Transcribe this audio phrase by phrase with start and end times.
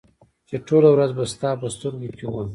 [0.47, 2.43] چې ټوله ورځ به ستا په سترګو کې وه